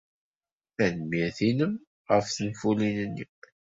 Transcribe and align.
Tanemmirt-nnem 0.75 1.73
ɣef 2.11 2.25
tenfulin-nni. 2.35 3.25